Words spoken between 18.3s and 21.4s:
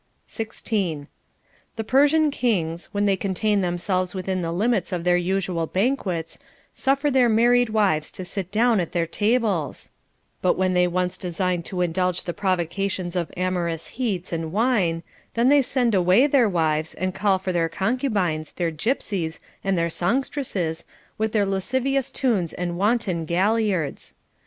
their gypsies, and their songstresses, with